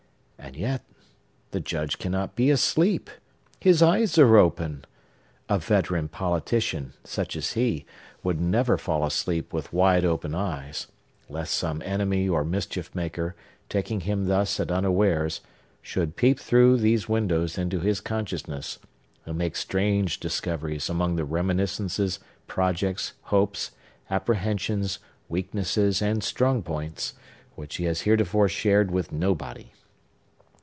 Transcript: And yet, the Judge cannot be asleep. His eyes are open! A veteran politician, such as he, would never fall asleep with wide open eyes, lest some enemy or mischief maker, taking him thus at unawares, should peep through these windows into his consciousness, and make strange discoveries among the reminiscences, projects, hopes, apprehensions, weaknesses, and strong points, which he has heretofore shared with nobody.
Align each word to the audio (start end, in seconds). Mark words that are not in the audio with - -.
And 0.43 0.55
yet, 0.59 0.83
the 1.51 1.59
Judge 1.61 1.97
cannot 1.97 2.35
be 2.35 2.49
asleep. 2.49 3.09
His 3.61 3.81
eyes 3.81 4.17
are 4.17 4.35
open! 4.35 4.83
A 5.47 5.59
veteran 5.59 6.09
politician, 6.09 6.93
such 7.05 7.37
as 7.37 7.53
he, 7.53 7.85
would 8.23 8.41
never 8.41 8.77
fall 8.77 9.05
asleep 9.05 9.53
with 9.53 9.71
wide 9.71 10.03
open 10.03 10.33
eyes, 10.35 10.87
lest 11.29 11.53
some 11.53 11.81
enemy 11.85 12.27
or 12.27 12.43
mischief 12.43 12.93
maker, 12.95 13.33
taking 13.69 14.01
him 14.01 14.25
thus 14.25 14.59
at 14.59 14.71
unawares, 14.71 15.39
should 15.81 16.17
peep 16.17 16.37
through 16.39 16.77
these 16.77 17.07
windows 17.07 17.57
into 17.57 17.79
his 17.79 18.01
consciousness, 18.01 18.79
and 19.25 19.37
make 19.37 19.55
strange 19.55 20.19
discoveries 20.19 20.89
among 20.89 21.15
the 21.15 21.23
reminiscences, 21.25 22.19
projects, 22.47 23.13
hopes, 23.25 23.71
apprehensions, 24.09 24.97
weaknesses, 25.29 26.01
and 26.01 26.23
strong 26.23 26.61
points, 26.63 27.13
which 27.55 27.77
he 27.77 27.85
has 27.85 28.01
heretofore 28.01 28.49
shared 28.49 28.91
with 28.91 29.11
nobody. 29.13 29.71